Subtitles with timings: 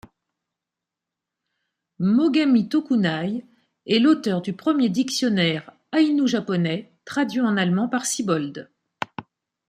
[1.99, 3.45] Mogami Tokunai
[3.85, 8.71] est l'auteur du premier dictionnaire aïnou-japonais, traduit en allemand par Siebold.